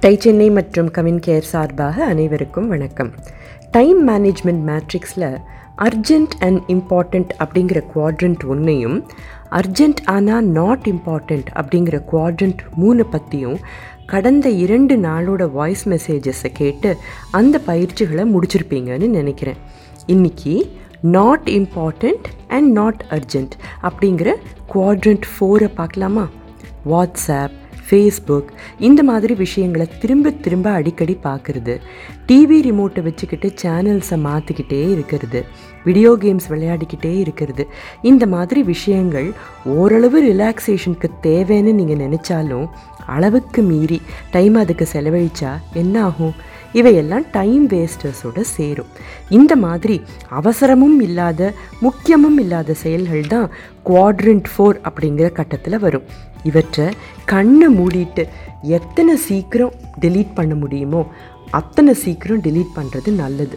[0.00, 3.14] Tie Chennai மற்றும் Kavin care சார்பாக அனைவருக்கும் வணக்கம்.
[3.70, 5.38] டைம் மேனேஜ்மெண்ட் மேட்ரிக்ஸில்
[5.76, 9.06] அர்ஜென்ட் அண்ட் இம்பார்ட்டண்ட் அப்படிங்கிற குவாட்ரண்ட் ஒன்றையும்
[9.50, 13.58] அர்ஜென்ட் ஆனால் நாட் இம்பார்ட்டண்ட் அப்படிங்கிற குவாட்ரண்ட் மூணு பற்றியும்
[14.06, 16.96] கடந்த இரண்டு நாளோட வாய்ஸ் மெசேஜஸை கேட்டு
[17.30, 19.56] அந்த பயிற்சிகளை முடிச்சிருப்பீங்கன்னு நினைக்கிறேன்.
[20.06, 20.70] இன்றைக்கி
[21.00, 24.32] not important and not urgent அப்படிங்கிற
[24.74, 26.28] குவாட்ரண்ட் ஃபோரை பார்க்கலாமா?
[26.90, 28.48] வாட்ஸ்அப் ஃபேஸ்புக்
[28.78, 31.74] இந்த மாதிரி விஷயங்களை திரும்ப திரும்ப அடிக்கடி பார்க்குறது.
[32.28, 35.44] டிவி ரிமோட்டை வச்சுக்கிட்டு சேனல்ஸை மாற்றிக்கிட்டே இருக்கிறது.
[35.84, 37.66] வீடியோ கேம்ஸ் விளையாடிக்கிட்டே இருக்கிறது.
[38.02, 39.32] இந்த மாதிரி விஷயங்கள்
[39.64, 42.66] ஓரளவு ரிலாக்ஸேஷனுக்கு தேவைன்னு நீங்கள் நினச்சாலும்
[43.06, 46.34] அளவுக்கு மீறி டைம் அதுக்கு செலவழிச்சா என்ன ஆகும்?
[46.78, 48.90] இவையெல்லாம் டைம் வேஸ்டர்ஸோட சேரும்.
[49.38, 49.96] இந்த மாதிரி
[50.38, 51.40] அவசரமும் இல்லாத
[51.86, 53.46] முக்கியமும் இல்லாத செயல்கள் தான்
[53.88, 56.08] குவாட்ரண்ட் ஃபோர் அப்படிங்கிற கட்டத்தில் வரும்.
[56.50, 56.86] இவற்றை
[57.32, 58.24] கண்ணை மூடிட்டு
[58.78, 61.02] எத்தனை சீக்கிரம் டெலீட் பண்ண முடியுமோ
[61.60, 63.56] அத்தனை சீக்கிரம் டெலீட் பண்ணுறது நல்லது.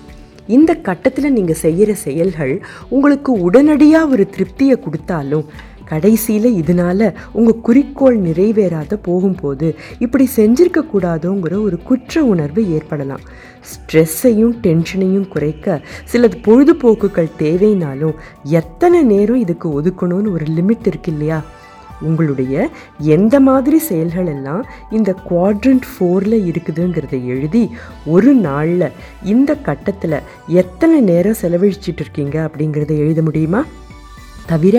[0.58, 2.54] இந்த கட்டத்தில் நீங்கள் செய்கிற செயல்கள்
[2.96, 5.46] உங்களுக்கு உடனடியாக ஒரு திருப்தியை கொடுத்தாலும்
[5.90, 9.68] கடைசியில் இதனால் உங்கள் குறிக்கோள் நிறைவேறாத போகும்போது
[10.00, 13.24] இப்படி செஞ்சிருக்க கூடாதோங்கிற ஒரு குற்ற உணர்வு ஏற்படலாம்.
[13.70, 18.18] ஸ்ட்ரெஸ்ஸையும் டென்ஷனையும் குறைக்க சில பொழுதுபோக்குகள் தேவைனாலும்
[18.62, 21.40] எத்தனை நேரம் இதுக்கு ஒதுக்கணும்னு ஒரு லிமிட் இருக்கு இல்லையா?
[22.02, 22.56] உங்களுடைய
[23.16, 24.62] எந்த மாதிரி செயல்கள் எல்லாம்
[24.98, 27.64] இந்த குவாட்ரண்ட் ஃபோரில் இருக்குதுங்கிறத எழுதி
[28.06, 28.86] ஒரு நாளில்
[29.24, 30.16] இந்த கட்டத்தில்
[30.62, 33.62] எத்தனை நேரம் செலவழிச்சிட்டு இருக்கீங்க அப்படிங்கிறத எழுத முடியுமா?
[34.52, 34.76] தவிர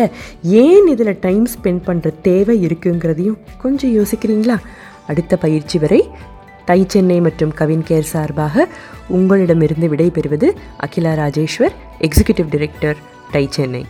[0.63, 4.57] ஏன் இதில் டைம் ஸ்பெண்ட் பண்ணுற தேவை இருக்குங்கிறதையும் கொஞ்சம் யோசிக்கிறீங்களா?
[5.07, 6.01] அடுத்த பயிற்சி வரை
[6.69, 8.67] தை சென்னை மற்றும் கவின் கேர் சார்பாக
[9.19, 10.49] உங்களிடமிருந்து விடைபெறுவது
[10.87, 11.75] அகிலா ராஜேஸ்வர்
[12.07, 13.01] எக்ஸிகியூட்டிவ் டைரக்டர்
[13.33, 13.83] டை சென்னை.